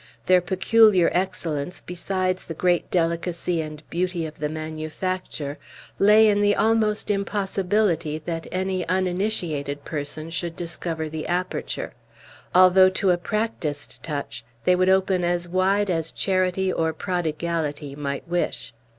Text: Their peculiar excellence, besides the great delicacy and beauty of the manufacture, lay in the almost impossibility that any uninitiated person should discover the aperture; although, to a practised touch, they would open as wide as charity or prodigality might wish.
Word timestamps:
Their 0.25 0.41
peculiar 0.41 1.11
excellence, 1.13 1.83
besides 1.85 2.45
the 2.45 2.55
great 2.55 2.89
delicacy 2.89 3.61
and 3.61 3.87
beauty 3.91 4.25
of 4.25 4.39
the 4.39 4.49
manufacture, 4.49 5.59
lay 5.99 6.27
in 6.27 6.41
the 6.41 6.55
almost 6.55 7.11
impossibility 7.11 8.17
that 8.25 8.47
any 8.51 8.83
uninitiated 8.87 9.85
person 9.85 10.31
should 10.31 10.55
discover 10.55 11.07
the 11.07 11.27
aperture; 11.27 11.93
although, 12.55 12.89
to 12.89 13.11
a 13.11 13.17
practised 13.19 14.01
touch, 14.01 14.43
they 14.63 14.75
would 14.75 14.89
open 14.89 15.23
as 15.23 15.47
wide 15.47 15.91
as 15.91 16.11
charity 16.11 16.73
or 16.73 16.93
prodigality 16.93 17.95
might 17.95 18.27
wish. 18.27 18.73